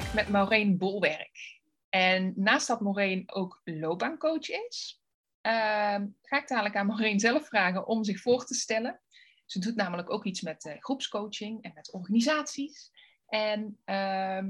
[0.00, 1.60] Gesprek met Maureen Bolwerk.
[1.88, 5.02] En naast dat Maureen ook loopbaancoach is,
[5.40, 9.00] ehm, ga ik dadelijk aan Maureen zelf vragen om zich voor te stellen.
[9.46, 12.90] Ze doet namelijk ook iets met uh, groepscoaching en met organisaties.
[13.28, 14.48] En ehm,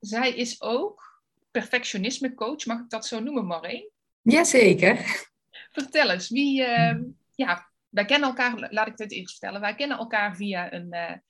[0.00, 3.90] zij is ook perfectionisme coach, mag ik dat zo noemen, Maureen?
[4.22, 5.28] Jazeker.
[5.70, 7.00] Vertel eens, wie, uh,
[7.34, 11.22] ja, wij kennen elkaar, laat ik dit eerst vertellen, wij kennen elkaar via een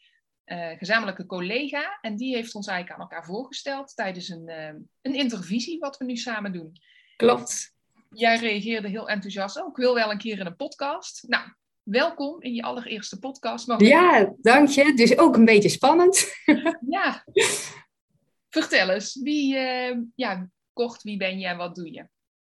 [0.47, 4.77] uh, uh, gezamenlijke collega en die heeft ons eigenlijk aan elkaar voorgesteld tijdens een, ehm,
[5.03, 6.73] een intervisie wat we nu samen doen.
[7.17, 7.73] Klopt.
[8.11, 11.25] Jij reageerde heel enthousiast, oh, ik wil wel een keer in een podcast.
[11.29, 11.45] Nou,
[11.83, 13.75] welkom in je allereerste podcast.
[13.77, 14.95] Ja, dank je.
[14.95, 16.35] Dus ook een beetje spannend.
[16.89, 17.25] ja.
[18.51, 22.09] Vertel eens, wie, uh, ja, kort, wie ben je en wat doe je?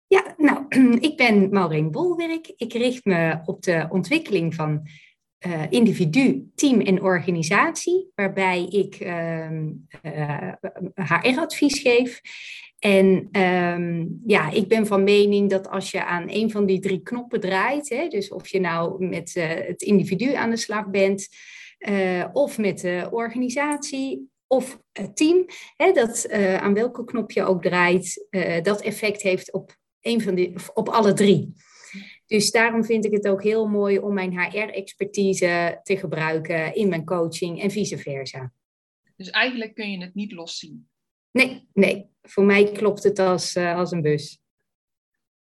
[0.06, 0.66] Ja, nou,
[1.08, 2.52] ik ben Maureen Bolwerk.
[2.56, 4.88] Ik richt me op de ontwikkeling van
[5.46, 9.50] uh, individu, team en organisatie, waarbij ik uh,
[10.02, 10.52] uh,
[10.94, 12.20] HR-advies geef.
[12.78, 17.02] En um, ja, ik ben van mening dat als je aan een van die drie
[17.02, 19.34] knoppen draait, hè, dus of je nou met
[19.66, 21.28] het individu aan de slag bent,
[22.32, 28.26] of met de organisatie of het team, hè, dat aan welke knop je ook draait,
[28.62, 31.52] dat effect heeft op, een van die, op alle drie.
[32.30, 37.04] Dus daarom vind ik het ook heel mooi om mijn HR-expertise te gebruiken in mijn
[37.04, 38.52] coaching en vice versa.
[39.16, 40.88] Dus eigenlijk kun je het niet loszien?
[41.30, 42.10] Nee, nee.
[42.22, 44.40] Voor mij klopt het als, uh, als een bus.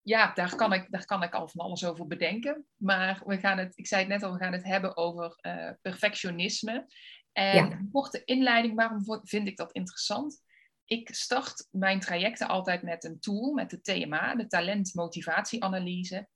[0.03, 2.66] Ja, daar kan, ik, daar kan ik al van alles over bedenken.
[2.77, 5.38] Maar we gaan het, ik zei het net al, we gaan het hebben over
[5.82, 6.87] perfectionisme.
[7.32, 7.71] En ja.
[7.71, 10.43] een korte inleiding, waarom vind ik dat interessant?
[10.84, 16.28] Ik start mijn trajecten altijd met een tool, met de TMA, de talent-motivatieanalyse.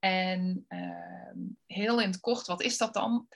[0.00, 3.28] En uh, heel in het kort, wat is dat dan?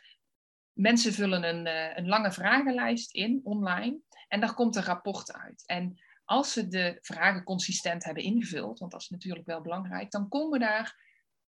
[0.72, 3.98] Mensen vullen een, uh, een lange vragenlijst in online
[4.28, 5.62] en daar komt een rapport uit.
[5.66, 10.28] En als ze de vragen consistent hebben ingevuld, want dat is natuurlijk wel belangrijk, dan
[10.28, 11.02] komen daar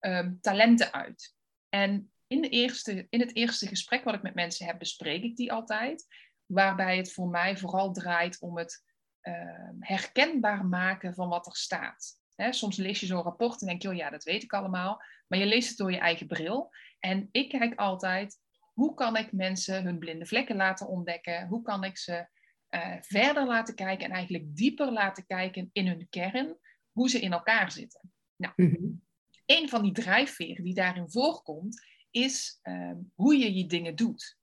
[0.00, 1.34] um, talenten uit.
[1.68, 5.36] En in, de eerste, in het eerste gesprek wat ik met mensen heb, bespreek ik
[5.36, 6.06] die altijd.
[6.46, 8.84] Waarbij het voor mij vooral draait om het
[9.22, 12.20] uh, herkenbaar maken van wat er staat.
[12.36, 15.02] Hè, soms lees je zo'n rapport en denk je, oh ja, dat weet ik allemaal.
[15.28, 16.70] Maar je leest het door je eigen bril.
[17.00, 18.38] En ik kijk altijd,
[18.72, 21.46] hoe kan ik mensen hun blinde vlekken laten ontdekken?
[21.46, 22.26] Hoe kan ik ze
[22.70, 26.58] uh, verder laten kijken en eigenlijk dieper laten kijken in hun kern,
[26.90, 28.12] hoe ze in elkaar zitten?
[28.36, 29.02] Nou, mm-hmm.
[29.46, 34.36] een van die drijfveren die daarin voorkomt, is um, hoe je je dingen doet.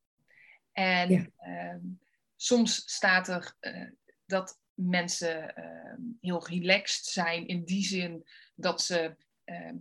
[0.71, 1.73] En ja.
[1.73, 2.00] um,
[2.35, 3.89] soms staat er uh,
[4.25, 8.23] dat mensen uh, heel relaxed zijn in die zin
[8.56, 9.72] dat ze uh,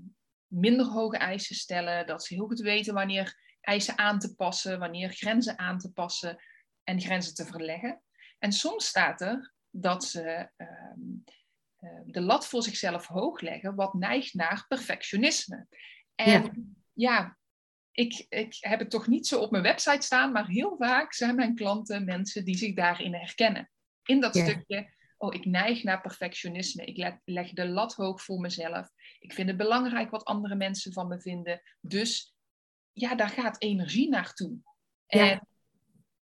[0.47, 5.10] minder hoge eisen stellen, dat ze heel goed weten wanneer eisen aan te passen, wanneer
[5.10, 6.42] grenzen aan te passen
[6.84, 8.03] en grenzen te verleggen.
[8.38, 10.50] En soms staat er dat ze
[12.04, 15.66] de lat voor zichzelf hoog leggen, wat neigt naar perfectionisme.
[16.14, 16.53] En ja,
[16.92, 17.38] ja
[17.92, 21.34] ik, ik heb het toch niet zo op mijn website staan, maar heel vaak zijn
[21.34, 23.70] mijn klanten mensen die zich daarin herkennen.
[24.08, 26.84] In dat stukje, oh, ik neig naar perfectionisme.
[26.84, 28.88] Ik leg, leg, de lat hoog voor mezelf.
[29.20, 31.62] Ik vind het belangrijk wat andere mensen van me vinden.
[31.80, 32.34] Dus
[32.92, 34.58] ja, daar gaat energie naartoe.
[35.06, 35.48] En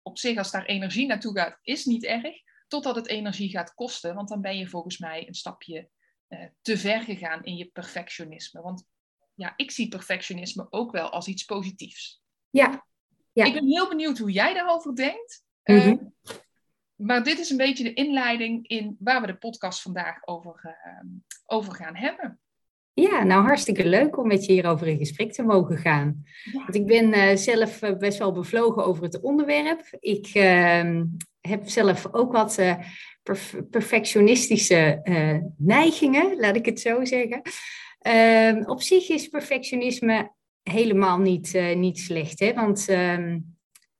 [0.01, 2.43] op zich, als daar energie naartoe gaat, is niet erg.
[2.67, 5.89] Totdat het energie gaat kosten, want dan ben je volgens mij een stapje
[6.29, 8.61] uh, te ver gegaan in je perfectionisme.
[8.61, 8.83] Want
[9.33, 12.21] ja, ik zie perfectionisme ook wel als iets positiefs.
[12.49, 12.85] Ja.
[13.33, 13.45] ja.
[13.45, 15.43] Ik ben heel benieuwd hoe jij daarover denkt.
[15.63, 16.15] Mm -hmm.
[16.95, 21.09] Maar dit is een beetje de inleiding in waar we de podcast vandaag over, uh,
[21.45, 22.39] over gaan hebben.
[22.93, 26.23] Ja, nou hartstikke leuk om met je hierover in gesprek te mogen gaan.
[26.43, 26.59] Ja.
[26.59, 29.87] Want ik ben uh, zelf best wel bevlogen over het onderwerp.
[29.99, 31.05] Ik ehm,
[31.41, 32.55] heb zelf ook wat
[33.23, 35.01] perf perfectionistische
[35.57, 37.41] neigingen, laat ik het zo zeggen.
[38.07, 40.31] Uh, op zich is perfectionisme
[40.63, 42.39] helemaal niet, niet slecht.
[42.39, 42.53] Hè?
[42.53, 42.85] Want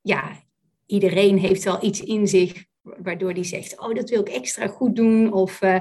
[0.02, 0.42] ja,
[0.86, 2.65] iedereen heeft wel iets in zich
[3.02, 5.32] waardoor die zegt, oh, dat wil ik extra goed doen.
[5.32, 5.80] Of uh,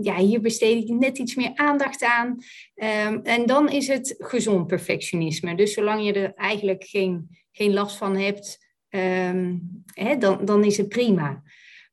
[0.00, 2.28] ja, hier besteed ik net iets meer aandacht aan.
[2.74, 5.54] Um, en dan is het gezond perfectionisme.
[5.54, 9.56] Dus zolang je er eigenlijk geen, geen last van hebt, ehm,
[9.92, 11.42] hè, dan, dan is het prima.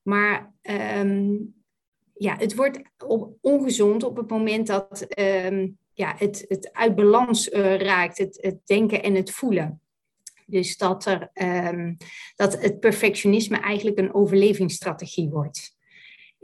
[0.02, 1.36] Maar ehm,
[2.14, 2.82] ja, het wordt
[3.42, 8.58] ongezond op het moment dat ehm, ja, het, het uit balans uh, raakt, het, het
[8.66, 9.82] denken en het voelen.
[10.46, 11.32] Dus dat, er,
[12.36, 15.76] dat het perfectionisme eigenlijk een overlevingsstrategie wordt.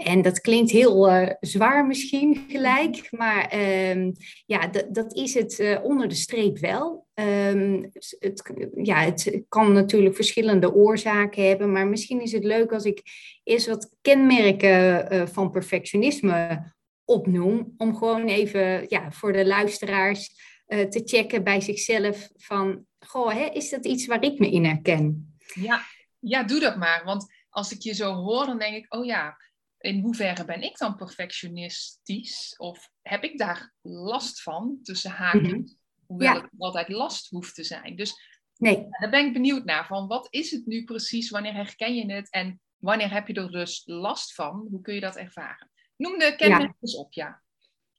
[0.03, 3.53] En dat klinkt heel uh, zwaar misschien gelijk, maar
[3.89, 4.12] um,
[4.45, 7.07] ja, dat is het uh, onder de streep wel.
[7.13, 7.89] Um,
[8.19, 8.51] het,
[8.83, 13.01] ja, het kan natuurlijk verschillende oorzaken hebben, maar misschien is het leuk als ik
[13.44, 16.63] eerst wat kenmerken uh, van perfectionisme
[17.06, 23.45] opnoem, om gewoon even ja, voor de luisteraars te checken bij zichzelf van, goh, hè,
[23.45, 25.36] is dat iets waar ik me in herken?
[25.53, 25.81] Ja,
[26.19, 29.38] ja, doe dat maar, want als ik je zo hoor, dan denk ik, oh ja,
[29.77, 32.56] in hoeverre ben ik dan perfectionistisch?
[32.57, 35.51] Of heb ik daar last van tussen haakjes?
[35.51, 35.80] Mm
[36.12, 36.42] Hoewel ja.
[36.42, 37.95] het altijd last hoeft te zijn.
[37.95, 38.13] Dus
[38.57, 38.88] nee.
[38.89, 39.88] daar ben ik benieuwd naar.
[39.88, 41.30] Van wat is het nu precies?
[41.30, 42.30] Wanneer herken je het?
[42.30, 44.68] En wanneer heb je er dus last van?
[44.69, 45.71] Hoe kun je dat ervaren?
[45.98, 47.40] Noem de kenmerken op, ja.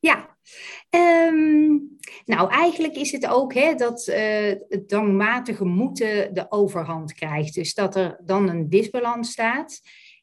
[0.02, 0.36] Ja,
[0.90, 1.78] ehm,
[2.24, 4.16] nou eigenlijk is het ook hè, dat uh,
[4.68, 7.54] het dwangmatige moeten de overhand krijgt.
[7.54, 9.80] Dus dat er dan een disbalans staat.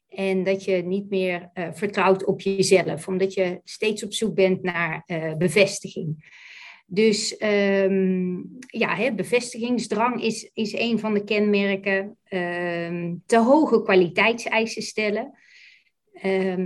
[0.08, 4.62] En dat je niet meer uh, vertrouwt op jezelf, omdat je steeds op zoek bent
[4.62, 6.38] naar uh, bevestiging.
[6.86, 12.18] Dus um, ja, hè, bevestigingsdrang is, is een van de kenmerken.
[12.28, 15.38] Um, te hoge kwaliteitseisen stellen.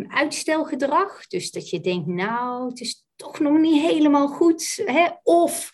[0.09, 4.83] Uitstelgedrag, dus dat je denkt, nou, het is toch nog niet helemaal goed.
[4.85, 5.09] Hè?
[5.23, 5.73] Of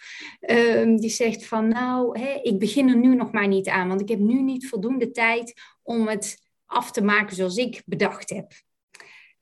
[0.96, 4.08] je zegt van, nou, hè, ik begin er nu nog maar niet aan, want ik
[4.08, 8.52] heb nu niet voldoende tijd om het af te maken zoals ik bedacht heb.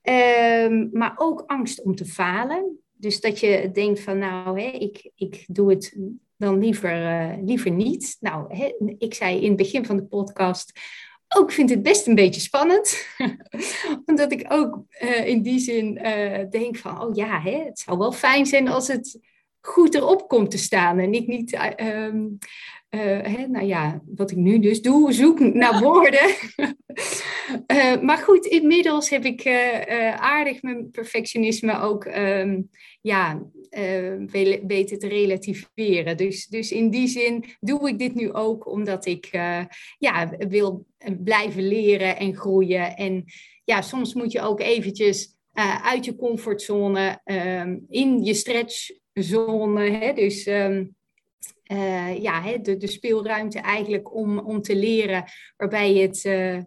[0.01, 2.79] Ehm, maar ook angst om te falen.
[2.91, 5.97] Dus dat je denkt van nou, hè, ik, ik doe het
[6.37, 8.17] dan liever, uh, liever niet.
[8.19, 10.79] Nou, hè, ik zei in het begin van de podcast,
[11.37, 13.05] ook vind het best een beetje spannend.
[14.05, 17.97] Omdat ik ook uh, in die zin uh, denk van, oh ja, hè, het zou
[17.97, 19.19] wel fijn zijn als het
[19.61, 20.99] goed erop komt te staan.
[20.99, 22.25] En ik niet ehm,
[22.89, 26.35] uh, hè, nou ja, wat ik nu dus doe, zoek naar woorden.
[27.67, 32.69] uh, maar goed, inmiddels heb ik uh, aardig mijn perfectionisme ook um,
[33.01, 33.41] ja,
[34.67, 36.17] weten te relativeren.
[36.17, 39.29] Dus, dus in die zin doe ik dit nu ook omdat ik
[39.97, 40.85] ja, wil
[41.23, 42.95] blijven leren en groeien.
[42.95, 43.23] En
[43.63, 45.37] ja, soms moet je ook eventjes
[45.83, 49.89] uit je comfortzone, um, in je stretchzone.
[49.89, 50.47] Hè, dus...
[50.47, 50.97] Um,
[51.71, 55.23] uh, ja, hè, de, de speelruimte eigenlijk om, om te leren,
[55.57, 56.59] waarbij je het uh,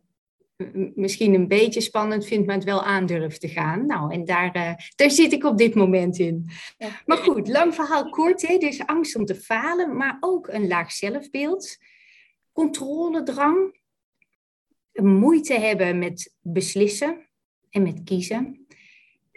[0.94, 3.86] misschien een beetje spannend vindt, maar het wel aandurft te gaan.
[3.86, 6.50] Nou, en daar, uh, daar zit ik op dit moment in.
[7.06, 10.92] Maar goed, lang verhaal kort, hè, dus angst om te falen, maar ook een laag
[10.92, 11.76] zelfbeeld,
[12.52, 13.80] controledrang,
[14.92, 17.28] moeite hebben met beslissen
[17.70, 18.66] en met kiezen.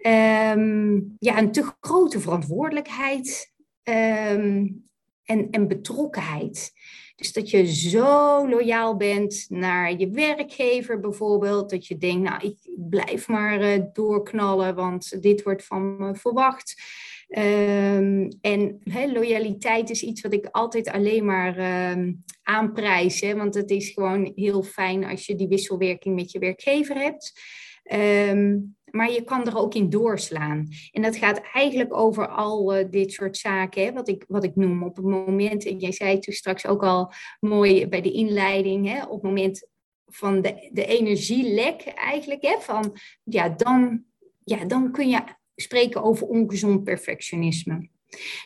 [0.06, 3.54] Um, ja, een te grote verantwoordelijkheid.
[3.84, 4.90] Um,
[5.26, 6.72] en, en betrokkenheid.
[7.16, 12.58] Dus dat je zo loyaal bent naar je werkgever bijvoorbeeld, dat je denkt, nou, ik
[12.90, 16.82] blijf maar uh, doorknallen, want dit wordt van me verwacht.
[17.30, 18.82] Um, en
[19.14, 24.32] loyaliteit is iets wat ik altijd alleen maar um, aanprijs, hè, want het is gewoon
[24.36, 27.42] heel fijn als je die wisselwerking met je werkgever hebt.
[28.30, 30.68] Um, maar je kan er ook in doorslaan.
[30.92, 34.56] En dat gaat eigenlijk over al uh, dit soort zaken, hè, wat, ik, wat ik
[34.56, 38.88] noem op het moment, en jij zei toen straks ook al mooi bij de inleiding,
[38.88, 39.68] hè, op het moment
[40.06, 44.04] van de, de energielek eigenlijk, hè, van, ja, dan,
[44.44, 45.22] ja, dan kun je
[45.56, 47.90] spreken over ongezond perfectionisme.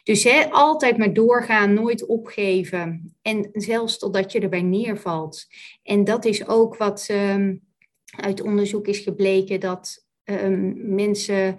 [0.03, 3.15] Dus hè, altijd maar doorgaan, nooit opgeven.
[3.21, 5.45] En zelfs totdat je erbij neervalt.
[5.83, 7.61] En dat is ook wat um,
[8.15, 11.55] uit onderzoek is gebleken dat um, mensen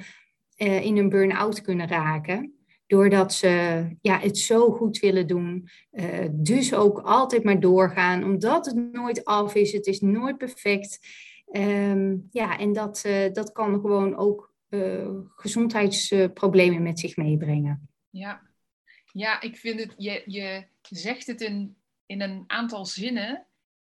[0.56, 2.54] uh, in een burn-out kunnen raken.
[2.86, 5.68] Doordat ze ja, het zo goed willen doen.
[5.92, 8.24] Uh, dus ook altijd maar doorgaan.
[8.24, 9.72] Omdat het nooit af is.
[9.72, 10.98] Het is nooit perfect.
[11.52, 14.54] Um, ja, en dat, uh, dat kan gewoon ook
[15.36, 17.88] gezondheidsproblemen met zich meebrengen.
[18.10, 18.40] Ja,
[19.12, 23.46] ja ik vind het, je, je zegt het in, in een aantal zinnen,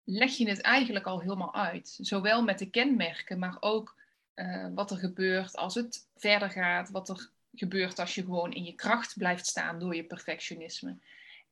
[0.05, 1.99] leg je het eigenlijk al helemaal uit.
[2.01, 4.03] Zowel met de kenmerken, maar ook
[4.35, 8.65] uh, wat er gebeurt als het verder gaat, wat er gebeurt als je gewoon in
[8.65, 10.97] je kracht blijft staan door je perfectionisme.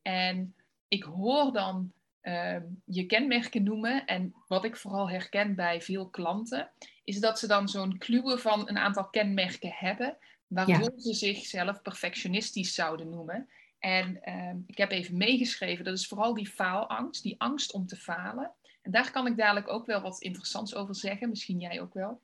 [0.02, 0.54] En
[0.88, 6.70] ik hoor dan uh, je kenmerken noemen en wat ik vooral herken bij veel klanten,
[7.04, 12.74] is dat ze dan zo'n kluwen van een aantal kenmerken hebben, waardoor ze zichzelf perfectionistisch
[12.74, 13.48] zouden noemen.
[13.78, 17.96] En uh, ik heb even meegeschreven, dat is vooral die faalangst, die angst om te
[17.96, 18.52] falen.
[18.82, 22.20] En daar kan ik dadelijk ook wel wat interessants over zeggen, misschien jij ook wel.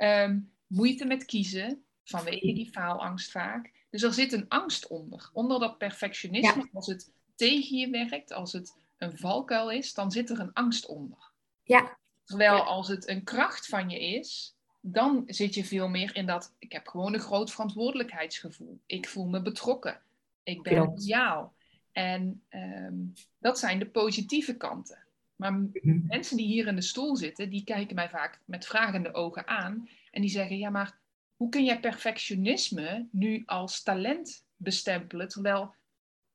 [0.00, 3.72] Ehm, moeite met kiezen, vanwege die faalangst vaak.
[3.90, 5.30] Dus er zit een angst onder.
[5.32, 10.30] Onder dat perfectionisme, als het tegen je werkt, als het een valkuil is, dan zit
[10.30, 11.30] er een angst onder.
[11.62, 11.98] Ja.
[12.24, 16.54] Terwijl als het een kracht van je is, dan zit je veel meer in dat,
[16.58, 18.80] ik heb gewoon een groot verantwoordelijkheidsgevoel.
[18.86, 20.00] Ik voel me betrokken.
[20.42, 21.54] Ik ben loyaal.
[21.92, 22.94] En ehm,
[23.38, 25.04] dat zijn de positieve kanten.
[25.40, 26.06] Maar mhm.
[26.06, 29.88] mensen die hier in de stoel zitten, die kijken mij vaak met vragende ogen aan.
[30.10, 30.98] En die zeggen, ja, maar
[31.36, 35.28] hoe kun jij perfectionisme nu als talent bestempelen?
[35.28, 35.74] Terwijl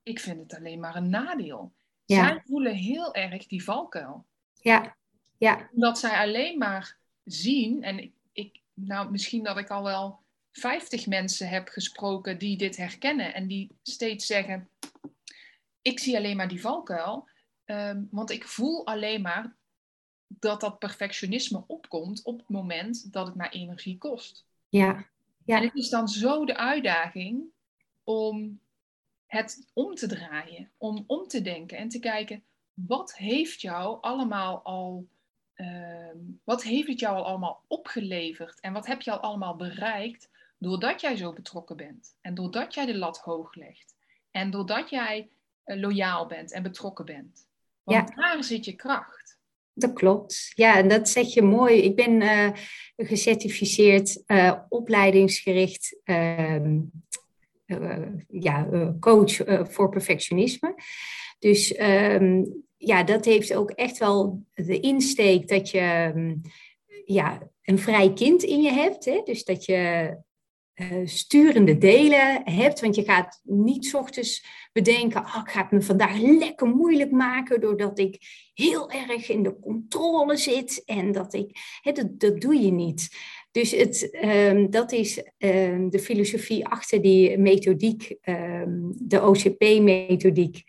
[0.03, 1.73] ik vind het alleen maar een nadeel.
[2.05, 4.25] Zij voelen heel erg die valkuil.
[4.53, 4.95] Ja,
[5.37, 5.69] ja.
[5.71, 10.19] Dat zij alleen maar zien, en ik, ik, nou misschien dat ik al wel
[10.51, 14.69] 50 mensen heb gesproken die dit herkennen en die steeds zeggen:
[15.81, 17.27] Ik zie alleen maar die valkuil,
[17.65, 19.55] ehm, want ik voel alleen maar
[20.27, 24.45] dat dat perfectionisme opkomt op het moment dat het mij energie kost.
[24.69, 25.05] Ja.
[25.45, 25.57] ja.
[25.57, 27.43] En het is dan zo de uitdaging
[28.03, 28.59] om
[29.27, 32.43] het om te draaien, om om te denken en te kijken,
[32.73, 35.07] wat heeft jou allemaal al,
[35.53, 40.29] ehm, wat heeft het jou al allemaal opgeleverd en wat heb je al allemaal bereikt
[40.57, 43.95] doordat jij zo betrokken bent en doordat jij de lat hoog legt
[44.31, 45.29] en doordat jij
[45.65, 47.47] uh, loyaal bent en betrokken bent.
[47.85, 48.15] Want ja.
[48.15, 49.39] daar zit je kracht.
[49.73, 50.51] Dat klopt.
[50.53, 51.81] Ja, en dat zeg je mooi.
[51.81, 52.49] Ik ben uh,
[52.95, 56.79] gecertificeerd uh, opleidingsgericht ehm,
[57.65, 58.67] uh, ja,
[58.99, 59.35] coach
[59.71, 60.75] voor perfectionisme.
[61.39, 66.41] Dus um, ja, dat heeft ook echt wel de insteek dat je um,
[67.05, 69.05] ja, een vrij kind in je hebt.
[69.05, 69.21] Hè?
[69.23, 70.15] Dus dat je
[71.05, 72.79] sturende delen hebt.
[72.79, 77.61] Want je gaat niet ochtends bedenken, oh, ik ga het me vandaag lekker moeilijk maken
[77.61, 78.17] doordat ik
[78.53, 80.83] heel erg in de controle zit.
[80.85, 81.57] En dat ik,
[82.17, 83.09] dat, doe je niet.
[83.51, 90.63] Dus het, um, dat is um, de filosofie achter die methodiek, um, de OCP-methodiek.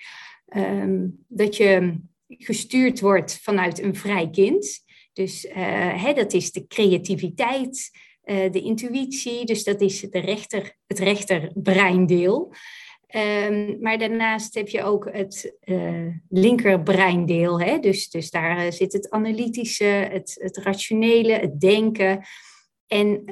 [1.29, 1.99] dat je
[2.29, 4.85] gestuurd wordt vanuit een vrij kind.
[5.13, 7.91] Dus uh, dat is de creativiteit,
[8.27, 12.53] uh, de intuïtie, dus dat is de rechter, het rechterbreindeel.
[13.49, 17.61] Um, maar daarnaast heb je ook het uh, linkerbreindeel.
[17.61, 17.79] Hè?
[17.79, 22.25] Dus, dus daar zit het analytische, het, het rationele, het denken.
[22.87, 23.25] En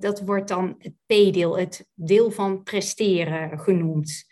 [0.00, 4.24] dat wordt dan het P-deel, het deel van presteren genoemd.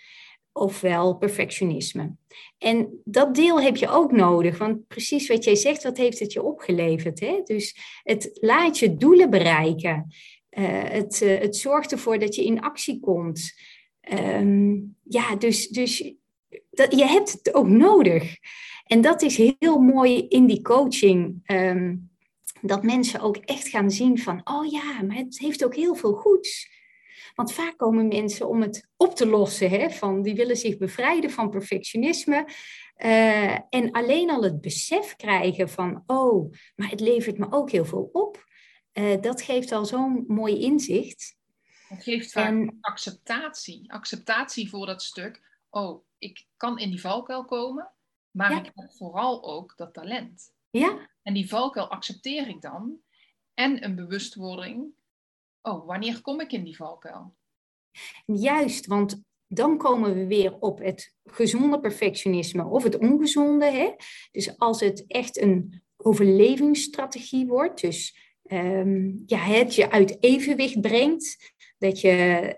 [0.59, 2.17] Ofwel perfectionisme.
[2.59, 6.33] En dat deel heb je ook nodig, want precies wat jij zegt, wat heeft het
[6.33, 7.21] je opgeleverd?
[7.21, 7.41] Hè?
[7.45, 10.07] Dus het laat je doelen bereiken.
[10.51, 13.53] Uh, het, uh, het zorgt ervoor dat je in actie komt.
[14.13, 16.15] Um, ja, dus, dus
[16.71, 18.37] dat, je hebt het ook nodig.
[18.85, 21.41] En dat is heel mooi in die coaching.
[21.47, 22.11] Um,
[22.61, 26.13] dat mensen ook echt gaan zien van, oh ja, maar het heeft ook heel veel
[26.13, 26.77] goeds.
[27.35, 31.31] Want vaak komen mensen om het op te lossen, hè, van die willen zich bevrijden
[31.31, 32.49] van perfectionisme.
[32.97, 37.85] Uh, en alleen al het besef krijgen van, oh, maar het levert me ook heel
[37.85, 38.47] veel op.
[38.93, 41.37] Uh, dat geeft al zo'n mooi inzicht.
[41.89, 43.93] Het geeft vaak en, acceptatie.
[43.93, 45.61] Acceptatie voor dat stuk.
[45.71, 47.91] Oh, ik kan in die valkuil komen,
[48.31, 50.53] maar ik heb vooral ook dat talent.
[50.71, 51.09] Ja.
[51.23, 53.01] En die valkuil accepteer ik dan.
[53.55, 54.93] En een bewustwording.
[55.63, 57.35] Oh, wanneer kom ik in die valkuil?
[58.27, 63.65] Juist, want dan komen we weer op het gezonde perfectionisme of het ongezonde.
[63.65, 63.91] Hè?
[64.31, 68.17] Dus als het echt een overlevingsstrategie wordt, dus
[68.53, 72.11] um, ja, het je uit evenwicht brengt, dat je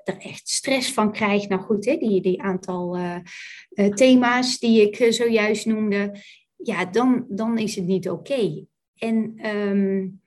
[0.05, 1.49] er echt stress van krijgt.
[1.49, 3.17] Nou goed, hè, die, die aantal uh,
[3.71, 6.15] uh, thema's die ik uh, zojuist noemde,
[6.57, 8.65] ja, dan, dan is het niet oké.
[8.95, 10.21] En um,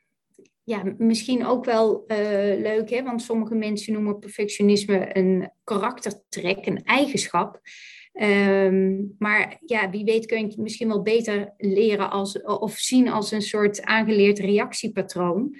[0.63, 2.17] ja, misschien ook wel uh,
[2.61, 7.61] leuk, hè, want sommige mensen noemen perfectionisme een karaktertrek, een eigenschap.
[8.21, 13.09] Um, maar ja, wie weet kun je het misschien wel beter leren als, of zien
[13.09, 15.55] als een soort aangeleerd reactiepatroon.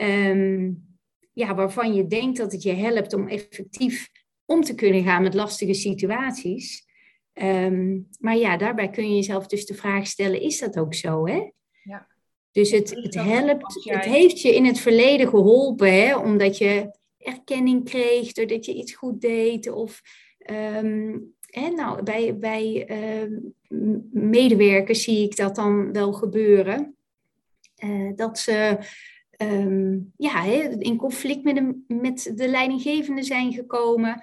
[0.00, 0.88] Um,
[1.32, 4.08] ja, waarvan je denkt dat het je helpt om effectief
[4.44, 6.88] om te kunnen gaan met lastige situaties.
[7.34, 11.26] Um, maar ja, daarbij kun je jezelf dus de vraag stellen, is dat ook zo?
[11.26, 11.50] Hè?
[11.82, 12.09] Ja.
[12.52, 16.16] Dus het, het helpt, het heeft je in het verleden geholpen, hè?
[16.16, 19.70] omdat je erkenning kreeg, doordat je iets goed deed.
[19.70, 20.00] Of
[20.50, 23.38] um, hè, nou, bij, bij uh,
[24.10, 26.96] medewerkers zie ik dat dan wel gebeuren.
[27.84, 28.78] Uh, dat ze
[29.42, 30.44] um, ja,
[30.78, 34.22] in conflict met de, met de leidinggevende zijn gekomen.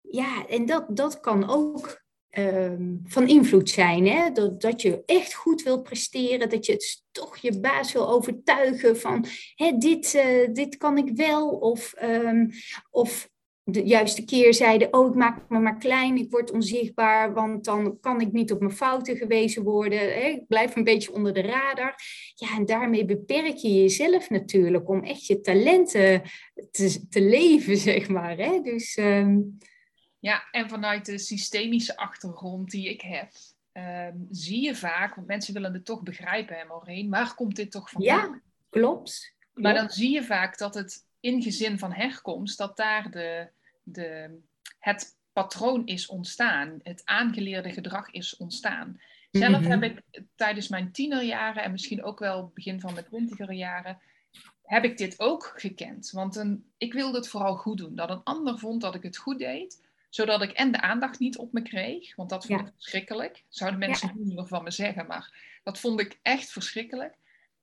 [0.00, 2.05] Ja, en dat, dat kan ook
[2.36, 4.06] ehm, van invloed zijn.
[4.06, 4.30] Hè?
[4.32, 8.96] Dat, dat je echt goed wilt presteren, dat je het toch je baas wil overtuigen
[8.96, 9.24] van
[9.54, 11.48] hè, dit, uh, dit kan ik wel.
[11.48, 12.50] Of, um,
[12.90, 13.28] of
[13.64, 18.20] de juiste keerzijde, oh ik maak me maar klein, ik word onzichtbaar, want dan kan
[18.20, 19.98] ik niet op mijn fouten gewezen worden.
[19.98, 20.28] Hè?
[20.28, 21.94] Ik blijf een beetje onder de radar.
[22.34, 26.22] Ja, en daarmee beperk je jezelf natuurlijk om echt je talenten
[26.70, 28.36] te, te leven, zeg maar.
[28.36, 28.60] Hè?
[28.60, 29.38] Dus, ehm,
[30.26, 33.32] Ja, en vanuit de systemische achtergrond die ik heb,
[33.72, 37.70] ehm, zie je vaak, want mensen willen het toch begrijpen, hè, Maureen, waar komt dit
[37.70, 38.30] toch vandaan?
[38.30, 38.40] Ja,
[38.70, 39.34] klopt.
[39.54, 43.48] Maar dan zie je vaak dat het in gezin van herkomst, dat daar de,
[43.82, 44.38] de,
[44.78, 49.00] het patroon is ontstaan, het aangeleerde gedrag is ontstaan.
[49.30, 49.70] Zelf mhm.
[49.70, 53.98] heb ik tijdens mijn tienerjaren en misschien ook wel begin van mijn twintiger jaren,
[54.62, 56.10] heb ik dit ook gekend.
[56.10, 57.94] Want een, ik wilde het vooral goed doen.
[57.94, 59.84] Dat een ander vond dat ik het goed deed,
[60.16, 63.44] zodat ik en de aandacht niet op me kreeg, want dat vond ik verschrikkelijk.
[63.48, 64.14] Zouden mensen ja.
[64.16, 67.14] niet meer van me zeggen, maar dat vond ik echt verschrikkelijk.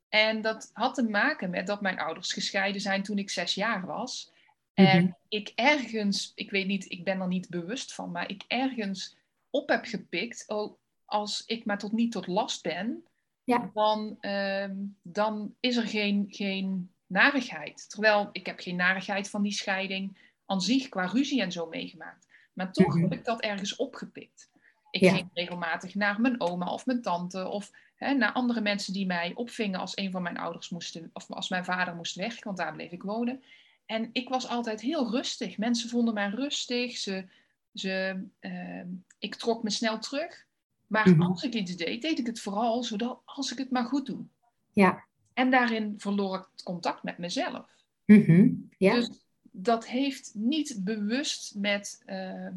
[0.09, 3.85] En dat had te maken met dat mijn ouders gescheiden zijn toen ik zes jaar
[3.85, 4.31] was.
[4.73, 5.13] En mhm.
[5.27, 9.17] ik ergens, ik weet niet, ik ben er niet bewust van, maar ik ergens
[9.49, 13.03] op heb gepikt, oh, als ik maar tot niet tot last ben,
[13.43, 13.71] ja.
[13.73, 17.89] dan, ehm, dan is er geen, geen narigheid.
[17.89, 22.31] Terwijl ik heb geen narigheid van die scheiding aan zich qua ruzie en zo meegemaakt.
[22.53, 23.01] Maar toch mhm.
[23.01, 24.51] heb ik dat ergens opgepikt.
[24.91, 29.05] Ik ging regelmatig naar mijn oma of mijn tante of hè, naar andere mensen die
[29.05, 32.57] mij opvingen als een van mijn ouders moesten, of als mijn vader moest weg, want
[32.57, 33.43] daar bleef ik wonen.
[33.85, 35.57] En ik was altijd heel rustig.
[35.57, 36.97] Mensen vonden mij rustig.
[36.97, 37.25] Ze,
[37.73, 38.83] ze, uh,
[39.19, 40.45] ik trok me snel terug.
[40.87, 41.21] Maar mhm.
[41.21, 44.25] als ik iets deed, deed ik het vooral zodat als ik het maar goed doe.
[44.71, 45.03] Ja.
[45.33, 47.65] En daarin verloor ik het contact met mezelf.
[48.05, 48.49] Mhm.
[48.77, 48.93] ja.
[48.93, 49.09] Dus
[49.55, 52.03] dat heeft niet bewust met.
[52.05, 52.47] Uh,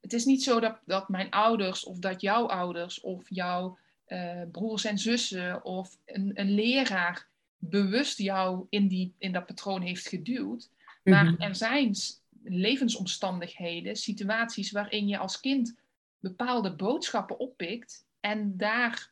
[0.00, 4.42] het is niet zo dat, dat mijn ouders of dat jouw ouders of jouw uh,
[4.52, 7.26] broers en zussen of een, een leraar
[7.58, 10.70] bewust jou in, die, in dat patroon heeft geduwd.
[11.04, 11.42] Maar mhm.
[11.42, 11.94] er zijn
[12.42, 15.76] levensomstandigheden, situaties waarin je als kind
[16.18, 18.06] bepaalde boodschappen oppikt.
[18.20, 19.10] En daar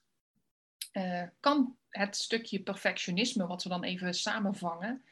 [0.92, 5.03] uh, kan het stukje perfectionisme, wat we dan even samenvangen,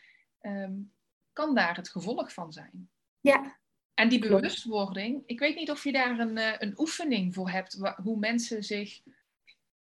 [0.42, 0.90] um,
[1.38, 2.90] kan daar het gevolg van zijn.
[3.20, 3.58] Ja.
[3.94, 7.92] En die bewustwording, ik weet niet of je daar een, uh, een oefening voor hebt,
[8.02, 9.00] hoe mensen zich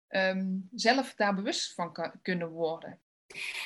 [0.08, 3.00] um, zelf daar bewust van kunnen worden.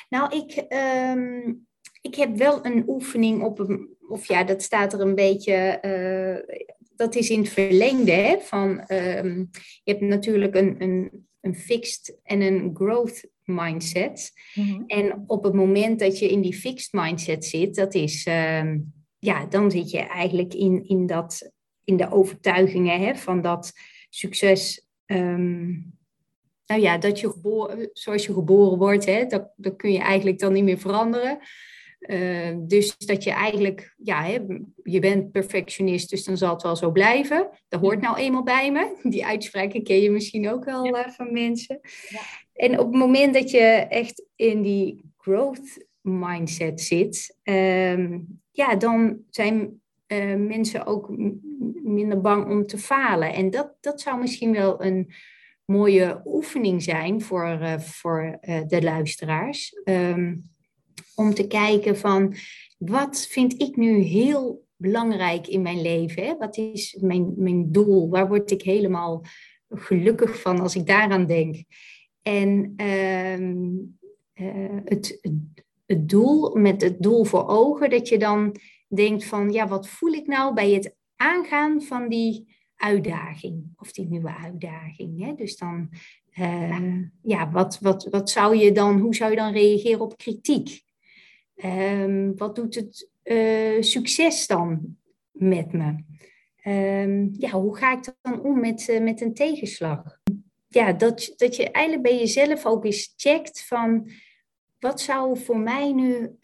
[0.09, 0.73] Nou, ik,
[1.15, 1.67] um,
[2.01, 6.57] ik heb wel een oefening op een, of ja, dat staat er een beetje, uh,
[6.95, 9.49] dat is in het verlengde hè, van, um,
[9.83, 14.31] je hebt natuurlijk een, een, een fixed en een growth mindset.
[14.53, 14.83] Mm-hmm.
[14.87, 18.27] En op het moment dat je in die fixed mindset zit, dat is,
[18.61, 21.51] um, ja, dan zit je eigenlijk in, in, dat,
[21.83, 23.71] in de overtuigingen hè, van dat
[24.09, 24.87] succes
[26.65, 30.39] nou ja, dat je geboren, zoals je geboren wordt, hè, dat, dat kun je eigenlijk
[30.39, 31.39] dan niet meer veranderen.
[32.07, 34.37] Uh, dus dat je eigenlijk, ja, hè,
[34.83, 37.49] je bent perfectionist, dus dan zal het wel zo blijven.
[37.67, 38.99] Dat hoort nou eenmaal bij me.
[39.03, 41.07] Die uitspraken ken je misschien ook wel ja.
[41.07, 41.79] uh, van mensen.
[42.09, 42.21] Ja.
[42.53, 48.17] En op het moment dat je echt in die growth mindset zit, uh,
[48.51, 51.09] ja, dan zijn uh, mensen ook
[51.83, 53.33] minder bang om te falen.
[53.33, 55.13] En dat, dat zou misschien wel een
[55.65, 58.37] mooie oefening zijn voor, uh, voor
[58.67, 59.81] de luisteraars.
[59.83, 60.52] Um,
[61.15, 62.35] om te kijken van
[62.77, 66.23] wat vind ik nu heel belangrijk in mijn leven?
[66.23, 66.37] Hè?
[66.37, 68.09] Wat is mijn, mijn doel?
[68.09, 69.25] Waar word ik helemaal
[69.69, 71.63] gelukkig van als ik daaraan denk?
[72.21, 72.73] En
[73.39, 73.97] um,
[74.35, 75.19] uh, het,
[75.85, 78.55] het doel, met het doel voor ogen, dat je dan
[78.87, 84.07] denkt van ja, wat voel ik nou bij het aangaan van die uitdaging of die
[84.07, 85.25] nieuwe uitdaging.
[85.25, 85.33] Hè?
[85.33, 85.89] Dus dan,
[86.39, 90.81] uh, ja, wat, wat, wat zou je dan, hoe zou je dan reageren op kritiek?
[91.55, 94.97] Um, wat doet het uh, succes dan
[95.31, 95.95] met me?
[96.65, 100.19] Um, ja, hoe ga ik dan om met, uh, met een tegenslag?
[100.67, 104.09] Ja, dat, dat je eigenlijk bij jezelf ook eens checkt van
[104.79, 106.37] wat zou voor mij nu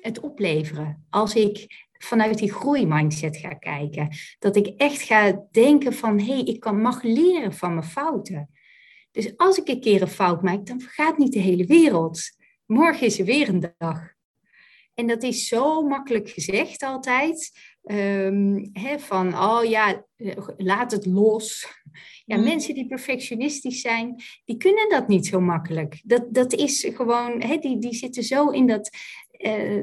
[0.00, 4.08] het opleveren als ik vanuit die groeimindset ga kijken.
[4.38, 8.50] Dat ik echt ga denken van, hé, hey, ik kan, mag leren van mijn fouten.
[9.12, 12.20] Dus als ik een keer een fout maak, dan vergaat niet de hele wereld.
[12.66, 14.10] Morgen is er weer een dag.
[14.94, 17.52] En dat is zo makkelijk gezegd altijd.
[17.84, 20.06] Um, van, oh ja,
[20.56, 21.66] laat het los.
[22.24, 22.44] Ja, mm.
[22.44, 26.00] mensen die perfectionistisch zijn, die kunnen dat niet zo makkelijk.
[26.04, 28.90] Dat, dat is gewoon, he, die, die zitten zo in dat
[29.42, 29.82] uh,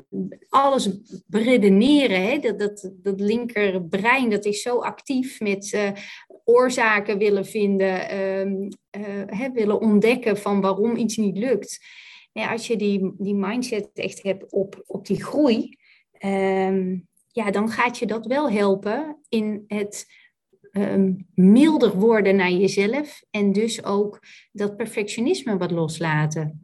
[0.49, 0.89] alles
[1.27, 2.23] beredeneren.
[2.23, 2.39] Hè?
[2.39, 5.91] Dat, dat, dat linkerbrein dat is zo actief met uh,
[6.43, 8.67] oorzaken willen vinden, um,
[9.25, 11.79] hè, willen ontdekken van waarom iets niet lukt.
[12.33, 15.77] Als je die, die mindset echt hebt op, op die groei,
[16.25, 20.05] um, ja, dan gaat je dat wel helpen in het
[20.71, 24.19] um, milder worden naar jezelf en dus ook
[24.51, 26.63] dat perfectionisme wat loslaten.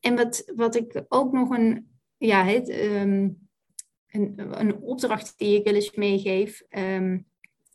[0.00, 1.93] En wat, wat ik ook nog een,
[2.26, 3.48] ja, het, um,
[4.10, 7.26] een, een opdracht die ik wel eens meegeef, um,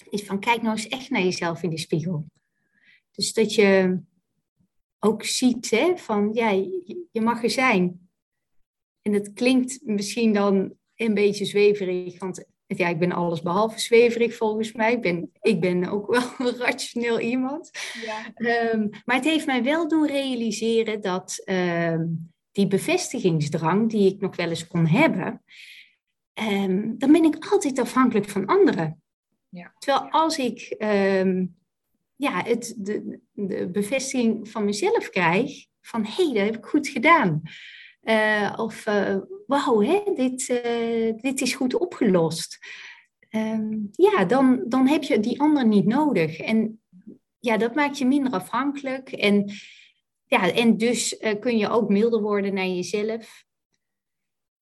[0.09, 2.25] is van kijk nou eens echt naar jezelf in de spiegel.
[3.11, 3.99] Dus dat je
[4.99, 8.09] ook ziet hè, van ja, je, je mag er zijn.
[9.01, 14.35] En het klinkt misschien dan een beetje zweverig, want ja, ik ben alles behalve zweverig
[14.35, 14.93] volgens mij.
[14.93, 17.71] Ik ben, ik ben ook wel een rationeel iemand.
[18.05, 18.33] Ja.
[18.33, 22.05] Ehm, maar het heeft mij wel doen realiseren dat ehm,
[22.51, 25.43] die bevestigingsdrang die ik nog wel eens kon hebben,
[26.33, 29.01] um, dan ben ik altijd afhankelijk van anderen.
[29.49, 29.73] Ja.
[29.77, 30.75] Terwijl als ik
[32.15, 36.87] ja, het, de, de bevestiging van mezelf krijg, van hé, hey, dat heb ik goed
[36.87, 37.41] gedaan.
[38.03, 39.79] Uh, of uh, wauw,
[40.15, 42.57] dit, uh, dit is goed opgelost.
[43.29, 46.37] Um, ja, dan, dan heb je die ander niet nodig.
[46.37, 46.81] En
[47.39, 49.11] ja, dat maakt je minder afhankelijk.
[49.11, 49.51] En,
[50.29, 53.47] ja, en dus kun je ook milder worden naar jezelf.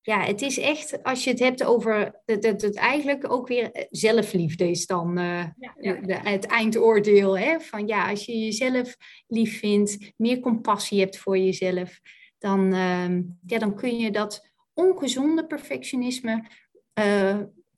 [0.00, 4.70] Ja, het is echt, als je het hebt over, dat het, eigenlijk ook weer zelfliefde
[4.70, 5.94] is dan ja, ja.
[5.94, 7.38] De, het eindoordeel.
[7.38, 7.60] Hè?
[7.60, 12.00] Van ja, als je jezelf lief vindt, meer compassie hebt voor jezelf,
[12.38, 16.44] dan, uh, ja, dan kun je dat ongezonde perfectionisme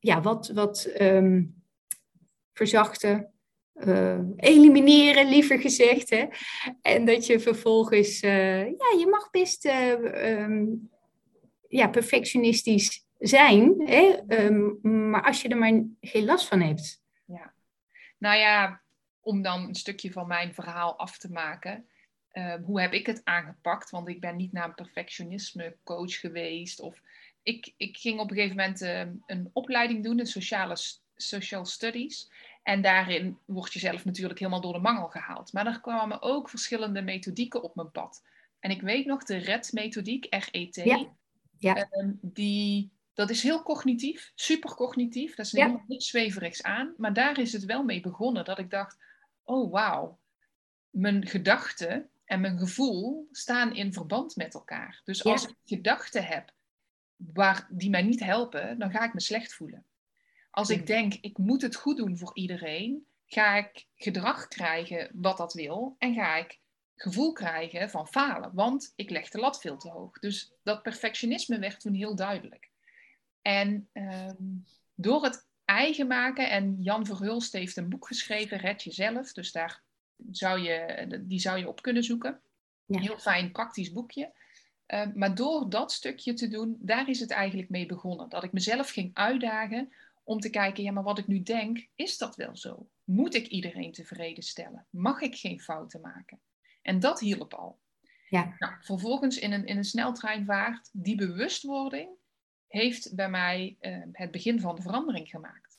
[0.01, 1.63] ja, wat, wat um,
[2.53, 3.30] verzachten,
[3.87, 6.11] uh, elimineren, liever gezegd.
[6.11, 6.27] Hè?
[6.83, 10.91] En dat je vervolgens, uh, ja, je mag best um,
[11.69, 14.19] ja, perfectionistisch zijn, hè?
[14.29, 14.79] Um,
[15.11, 17.03] maar als je er maar geen last van hebt.
[17.25, 17.53] Ja,
[18.19, 18.81] nou ja,
[19.21, 21.89] om dan een stukje van mijn verhaal af te maken.
[22.31, 23.91] Ehm, hoe heb ik het aangepakt?
[23.91, 26.81] Want ik ben niet naar een perfectionisme coach geweest.
[26.81, 27.01] Of
[27.43, 30.77] ik, ik ging op een gegeven moment ehm, een opleiding doen, een sociale
[31.17, 32.31] social studies.
[32.63, 35.53] En daarin word je zelf natuurlijk helemaal door de mangel gehaald.
[35.53, 38.23] Maar er kwamen ook verschillende methodieken op mijn pad.
[38.59, 40.75] En ik weet nog de RED-methodiek, R-E-T.
[40.75, 41.07] Ja.
[41.59, 41.75] ja.
[41.75, 45.35] Ehm, die, dat is heel cognitief, super cognitief.
[45.35, 45.65] Dat is ja.
[45.65, 46.95] helemaal niets zweverigs aan.
[46.97, 48.97] Maar daar is het wel mee begonnen dat ik dacht,
[49.45, 50.19] oh wauw,
[50.91, 55.01] mijn gedachten en mijn gevoel staan in verband met elkaar.
[55.05, 56.53] Dus als ik gedachten heb
[57.17, 59.85] waar, die mij niet helpen, dan ga ik me slecht voelen.
[60.51, 65.37] Als ik denk, ik moet het goed doen voor iedereen, ga ik gedrag krijgen wat
[65.37, 66.59] dat wil en ga ik
[66.97, 70.19] gevoel krijgen van falen, want ik leg de lat veel te hoog.
[70.19, 72.71] Dus dat perfectionisme werd toen heel duidelijk.
[73.43, 74.45] En ehm,
[74.95, 79.83] door het eigen maken, en Jan Verhulst heeft een boek geschreven, Red Jezelf, dus daar
[80.31, 82.41] zou je, die zou je op kunnen zoeken.
[82.87, 84.33] Een heel fijn, praktisch boekje.
[84.87, 88.29] Uh, maar door dat stukje te doen, daar is het eigenlijk mee begonnen.
[88.29, 89.93] Dat ik mezelf ging uitdagen
[90.31, 92.89] om te kijken, ja, maar wat ik nu denk, is dat wel zo?
[93.05, 94.87] Moet ik iedereen tevreden stellen?
[94.91, 96.41] Mag ik geen fouten maken?
[96.83, 97.79] En dat hielp al.
[98.29, 98.55] Ja.
[98.59, 102.09] Nou, vervolgens in een, in een sneltreinvaart, die bewustwording
[102.69, 105.79] heeft bij mij uh, het begin van de verandering gemaakt.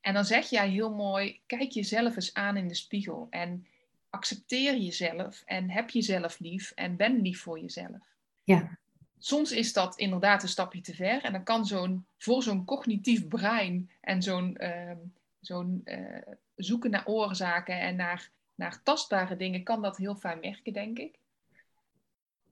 [0.00, 3.66] En dan zeg jij heel mooi, kijk jezelf eens aan in de spiegel en
[4.10, 8.14] accepteer jezelf en heb jezelf lief en ben lief voor jezelf.
[8.44, 8.78] Ja.
[9.18, 13.28] Soms is dat inderdaad een stapje te ver en dan kan zo'n, voor zo'n cognitief
[13.28, 14.92] brein en zo'n, uh,
[15.40, 16.22] zo'n uh,
[16.54, 21.18] zoeken naar oorzaken en naar, naar tastbare dingen, kan dat heel fijn werken, denk ik.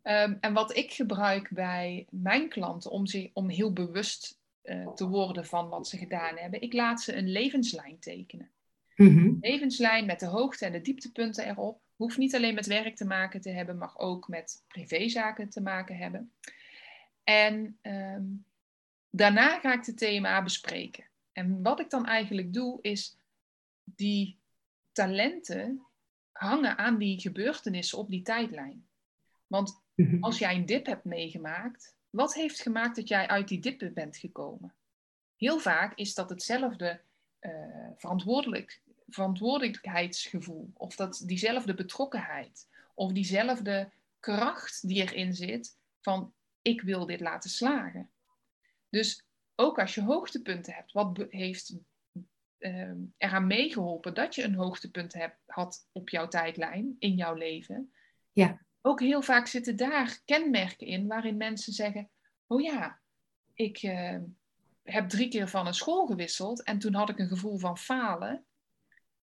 [0.02, 5.08] Um, en wat ik gebruik bij mijn klanten om, ze, om heel bewust uh, te
[5.08, 6.60] worden van wat ze gedaan hebben.
[6.60, 8.50] Ik laat ze een levenslijn tekenen.
[8.96, 11.80] Mm Levenslijn met de hoogte- en de dieptepunten erop.
[11.96, 15.96] Hoeft niet alleen met werk te maken te hebben, mag ook met privézaken te maken
[15.96, 16.32] hebben.
[17.24, 18.44] En um,
[19.10, 21.04] daarna ga ik het thema bespreken.
[21.32, 23.16] En wat ik dan eigenlijk doe, is
[23.84, 24.38] die
[24.92, 25.86] talenten
[26.32, 28.86] hangen aan die gebeurtenissen op die tijdlijn.
[29.46, 30.22] Want mhm.
[30.22, 34.16] als jij een dip hebt meegemaakt, wat heeft gemaakt dat jij uit die dippen bent
[34.16, 34.74] gekomen?
[35.36, 37.00] Heel vaak is dat hetzelfde
[37.40, 37.50] uh,
[37.96, 43.90] verantwoordelijk, verantwoordelijkheidsgevoel, of dat diezelfde betrokkenheid, of diezelfde
[44.20, 48.10] kracht die erin zit van ik wil dit laten slagen.
[48.88, 51.76] Dus ook als je hoogtepunten hebt, wat heeft
[52.58, 57.92] uh, eraan meegeholpen dat je een hoogtepunt hebt, had op jouw tijdlijn in jouw leven?
[58.32, 62.08] Ja ook heel vaak zitten daar kenmerken in waarin mensen zeggen:
[62.46, 62.98] Oh ja,
[63.54, 64.18] ik uh,
[64.82, 68.44] heb drie keer van een school gewisseld en toen had ik een gevoel van falen.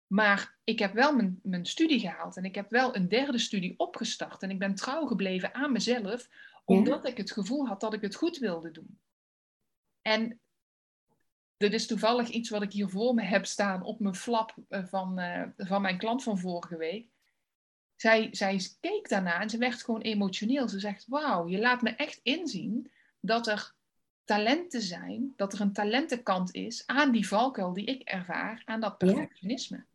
[0.09, 3.73] Maar ik heb wel mijn, mijn studie gehaald en ik heb wel een derde studie
[3.77, 4.43] opgestart.
[4.43, 6.29] En ik ben trouw gebleven aan mezelf,
[6.65, 8.99] omdat ik het gevoel had dat ik het goed wilde doen.
[10.01, 10.39] En
[11.57, 14.85] dit is toevallig iets wat ik hier voor me heb staan op mijn flap eh,
[14.85, 17.07] van, uh, van mijn klant van vorige week.
[17.95, 20.67] Zij, zij keek daarna en ze werd gewoon emotioneel.
[20.67, 23.73] Ze zegt, wauw, je laat me echt inzien dat er
[24.23, 28.97] talenten zijn, dat er een talentenkant is aan die valkuil die ik ervaar, aan dat
[28.97, 29.77] perfectionisme.
[29.77, 29.88] Ja.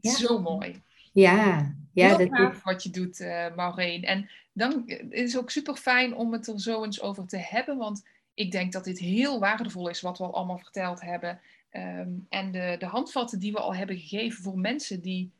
[0.00, 0.82] Zo mooi.
[1.12, 4.02] Ja, ja dat is wat je doet, uh, Maureen.
[4.02, 7.76] En dan is het ook super fijn om het er zo eens over te hebben,
[7.76, 11.40] want ik denk dat dit heel waardevol is wat we al allemaal verteld hebben.
[11.70, 15.32] Ehm, en de, de handvatten die we al hebben gegeven voor mensen die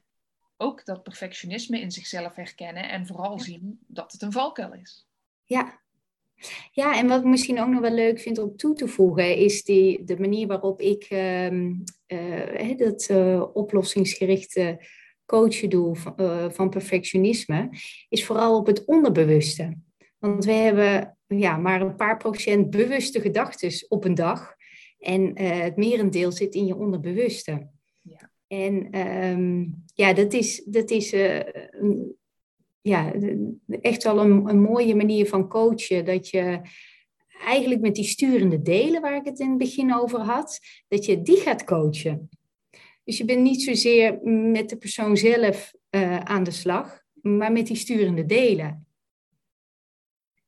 [0.56, 5.06] ook dat perfectionisme in zichzelf herkennen en vooral zien dat het een valkuil is.
[5.44, 5.78] Ja.
[6.70, 9.64] Ja, en wat ik misschien ook nog wel leuk vind om toe te voegen, is
[9.64, 14.86] die, de manier waarop ik uh, uh, dat uh, oplossingsgerichte
[15.26, 17.68] coachen doe van, eh, van, perfectionisme,
[18.08, 19.76] is vooral op het onderbewuste.
[20.18, 24.54] Want we hebben ja, maar een paar procent bewuste gedachten op een dag.
[24.98, 27.68] En het merendeel zit in je onderbewuste.
[28.02, 28.30] Ja.
[28.46, 31.14] En ehm, ja, dat is, dat is
[32.88, 33.12] ja,
[33.80, 36.04] echt wel een, een mooie manier van coachen.
[36.04, 36.60] Dat je
[37.44, 41.22] eigenlijk met die sturende delen, waar ik het in het begin over had, dat je
[41.22, 42.28] die gaat coachen.
[43.04, 47.66] Dus je bent niet zozeer met de persoon zelf uh, aan de slag, maar met
[47.66, 48.86] die sturende delen.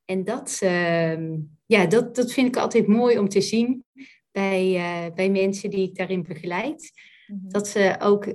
[0.05, 3.85] En dat, uh, ja, dat, dat vind ik altijd mooi om te zien
[4.31, 6.91] bij, uh, bij mensen die ik daarin begeleid.
[7.27, 7.49] Mm -hmm.
[7.49, 8.33] Dat ze ook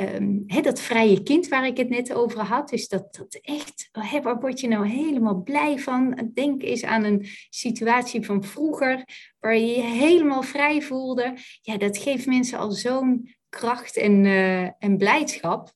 [0.00, 3.88] um, dat vrije kind waar ik het net over had, is dat, dat echt,
[4.22, 6.30] waar word je nou helemaal blij van?
[6.34, 9.04] Denk eens aan een situatie van vroeger,
[9.38, 11.34] waar je je helemaal vrij voelde.
[11.60, 15.72] Ja, dat geeft mensen al zo'n kracht en, uh, en blijdschap.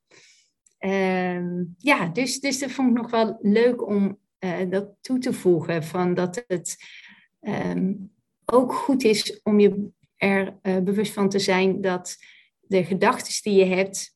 [0.78, 5.32] Um, ja, dus, dus dat vond ik nog wel leuk om uh, dat toe te
[5.32, 6.76] voegen, van dat het
[7.40, 8.12] um,
[8.44, 12.16] ook goed is om je er uh, bewust van te zijn dat
[12.60, 14.11] de gedachten die je hebt,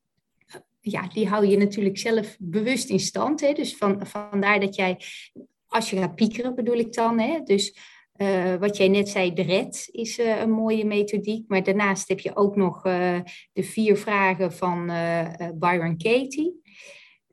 [0.90, 3.40] ja, die hou je natuurlijk zelf bewust in stand.
[3.40, 3.52] Hè?
[3.52, 5.00] Dus van, vandaar dat jij,
[5.66, 7.40] als je gaat piekeren bedoel ik dan, hè?
[7.42, 7.78] dus
[8.16, 11.48] uh, wat jij net zei, de red is uh, een mooie methodiek.
[11.48, 13.20] Maar daarnaast heb je ook nog uh,
[13.52, 14.86] de vier vragen van
[15.54, 16.60] Byron Katie,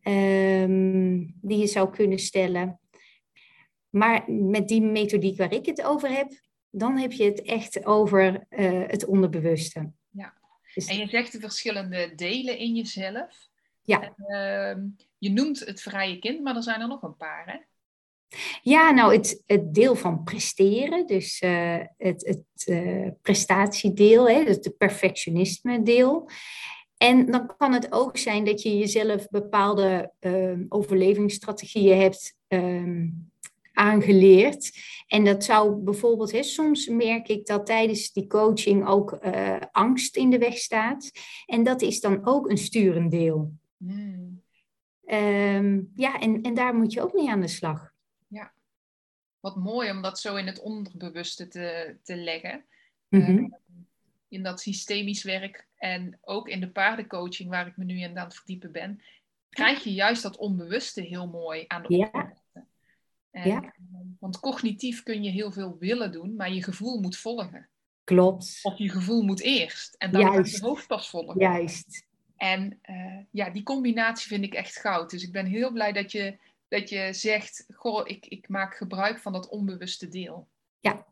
[0.04, 2.80] um, die je zou kunnen stellen.
[3.90, 6.32] Maar met die methodiek waar ik het over heb,
[6.70, 8.46] dan heb je het echt over
[8.88, 9.92] het onderbewuste.
[10.74, 13.48] Dus en je zegt de verschillende delen in jezelf.
[13.82, 14.14] Ja.
[14.18, 14.84] Uh,
[15.18, 17.58] je noemt het vrije kind, maar er zijn er nog een paar, hè?
[18.62, 24.56] Ja, nou, het, het deel van presteren, dus uh, het, het uh, prestatiedeel, hè, dus
[24.56, 26.30] het perfectionisme deel.
[26.98, 33.32] En dan kan het ook zijn dat je jezelf bepaalde uh, overlevingsstrategieën hebt um,
[33.74, 34.72] aangeleerd.
[35.08, 40.16] En dat zou bijvoorbeeld, hè, soms merk ik dat tijdens die coaching ook uh, angst
[40.16, 41.12] in de weg staat.
[41.46, 43.54] En dat is dan ook een sturend deel.
[43.78, 44.42] Hmm.
[45.06, 47.94] Um, ja, en, en daar moet je ook mee aan de slag.
[48.28, 48.54] Ja,
[49.40, 52.66] wat mooi om dat zo in het onderbewuste te, te leggen.
[53.10, 53.58] Mm -hmm.
[54.28, 58.26] in dat systemisch werk en ook in de paardencoaching, waar ik me nu in aan
[58.26, 59.02] het verdiepen ben,
[59.50, 62.33] krijg je juist dat onbewuste heel mooi aan de ja.
[63.34, 63.74] En, ja.
[64.20, 67.70] Want cognitief kun je heel veel willen doen, maar je gevoel moet volgen.
[68.04, 68.60] Klopt.
[68.62, 69.96] Of je gevoel moet eerst.
[69.98, 71.40] En dan gaat je hoofd pas volgen.
[71.40, 72.06] Juist.
[72.38, 75.10] En uh, ja, die combinatie vind ik echt goud.
[75.10, 79.20] Dus ik ben heel blij dat je, dat je zegt, goh, ik, ik maak gebruik
[79.20, 80.48] van dat onbewuste deel.
[80.80, 81.06] Ja.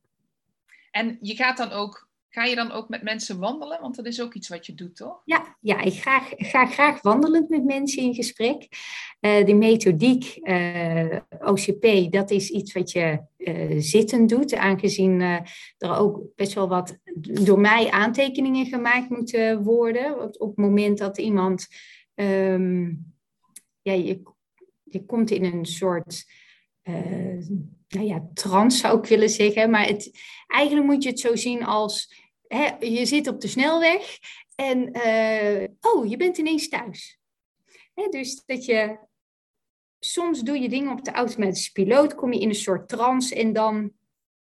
[0.92, 3.82] En je gaat dan ook Ga je dan ook met mensen wandelen?
[3.82, 5.22] Want dat is ook iets wat je doet, toch?
[5.26, 8.68] Ja, ja ik ga, ga graag wandelend met mensen in gesprek.
[9.22, 14.54] Uh, de methodiek eh, OCP, dat is iets wat je uh, zittend doet.
[14.54, 15.22] Aangezien
[15.78, 20.18] er ook best wel wat door mij aantekeningen gemaakt moeten worden.
[20.18, 21.68] Want op het moment dat iemand...
[22.16, 23.14] Um,
[23.82, 24.22] ja, je,
[24.84, 26.26] je komt in een soort
[27.92, 29.70] nou ja, trans zou ik willen zeggen.
[29.70, 32.14] Maar het, eigenlijk moet je het zo zien als
[32.48, 34.18] hè, je zit op de snelweg
[34.56, 37.20] en uh, oh, je bent ineens thuis.
[37.94, 38.98] Hè, dus dat je
[40.00, 43.54] soms doe je dingen op de automatische piloot, kom je in een soort trance en
[43.54, 43.92] dan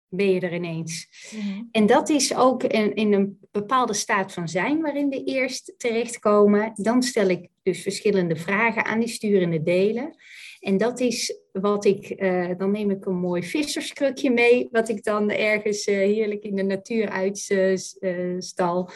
[0.09, 1.09] ben je er ineens.
[1.31, 1.63] Mhm.
[1.71, 6.73] En dat is ook in, in, een bepaalde staat van zijn waarin we eerst terechtkomen.
[6.75, 10.17] Dan stel ik dus verschillende vragen aan die sturende delen.
[10.61, 15.05] En dat is wat ik, eh, dan neem ik een mooi visserskrukje mee, wat ik
[15.05, 18.91] dan ergens uh, heerlijk in de natuur uitstal.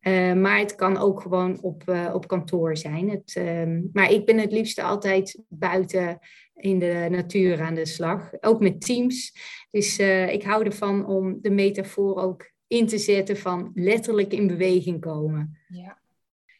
[0.00, 1.82] Uh, maar het kan ook gewoon op,
[2.12, 3.10] op kantoor zijn.
[3.10, 6.18] Het, ehm, maar ik ben het liefste altijd buiten
[6.54, 8.30] in de natuur aan de slag.
[8.40, 9.34] Ook met teams.
[9.70, 15.00] Dus ik hou ervan om de metafoor ook in te zetten van letterlijk in beweging
[15.00, 15.58] komen.
[15.68, 16.00] Ja.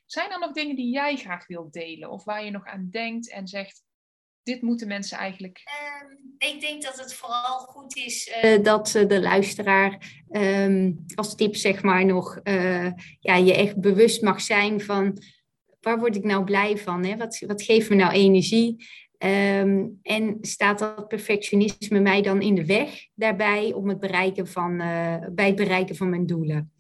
[0.07, 3.31] Zijn er nog dingen die jij graag wilt delen of waar je nog aan denkt
[3.31, 3.83] en zegt,
[4.51, 5.63] dit moeten mensen eigenlijk?
[5.65, 11.35] Ehm, ik denk dat het vooral goed is uh, dat uh, de luisteraar um, als
[11.35, 15.19] tip zeg maar nog uh, ja, je echt bewust mag zijn van
[15.81, 17.05] waar word ik nou blij van?
[17.05, 17.17] Hè?
[17.17, 18.89] Wat, wat geeft me nou energie?
[19.19, 24.77] Um, en staat dat perfectionisme mij dan in de weg daarbij om het bereiken van,
[25.35, 26.80] bij het bereiken van mijn doelen?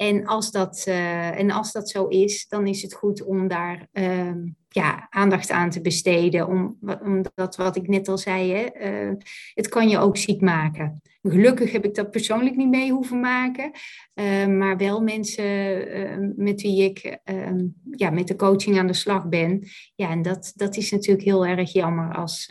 [0.00, 3.88] En als dat, uh, en als dat zo is, dan is het goed om daar
[3.92, 4.32] uh,
[4.68, 6.46] ja, aandacht aan te besteden.
[6.46, 9.12] Om, omdat, wat ik net al zei, hè, uh,
[9.54, 11.00] het kan je ook ziek maken.
[11.22, 13.70] Gelukkig heb ik dat persoonlijk niet mee hoeven maken.
[14.14, 19.28] Uh, maar wel mensen met wie ik ehm, ja, met de coaching aan de slag
[19.28, 19.68] ben.
[19.94, 22.46] Ja, en dat, dat is natuurlijk heel erg jammer als,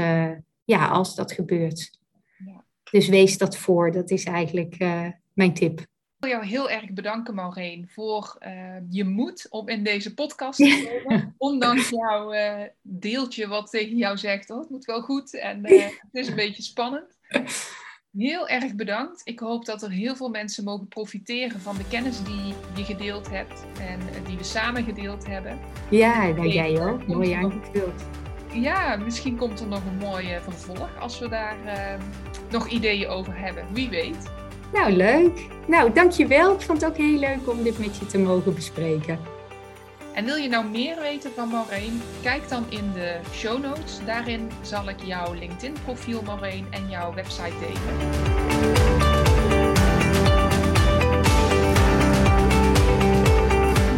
[0.63, 1.99] ja, als dat gebeurt.
[2.45, 2.65] Ja.
[2.91, 3.91] Dus wees dat voor.
[3.91, 4.77] Dat is eigenlijk
[5.33, 5.87] mijn tip.
[6.19, 8.51] Ik wil jou heel erg bedanken, Maureen, voor uh,
[8.89, 11.35] je moed om in deze podcast te komen.
[11.37, 15.83] Ondanks jouw uh, deeltje wat tegen jou zegt, oh, het moet wel goed en uh,
[15.83, 17.17] het is een beetje spannend.
[18.17, 19.21] Heel erg bedankt.
[19.23, 23.29] Ik hoop dat er heel veel mensen mogen profiteren van de kennis die je gedeeld
[23.29, 25.59] hebt en die we samen gedeeld hebben.
[25.89, 27.07] Ja, dat jij ook.
[27.07, 28.03] Mooi aangevuld.
[28.53, 31.57] Ja, misschien komt er nog een mooie vervolg als we daar
[32.51, 33.73] nog ideeën over hebben.
[33.73, 34.31] Wie weet.
[34.73, 35.47] Nou, leuk.
[35.67, 36.53] Nou, dankjewel.
[36.53, 39.19] Ik vond het ook heel leuk om dit met je te mogen bespreken.
[40.13, 42.01] En wil je nou meer weten van Maureen?
[42.21, 43.99] Kijk dan in de show notes.
[44.05, 48.88] Daarin zal ik jouw LinkedIn-profiel Maureen en jouw website delen.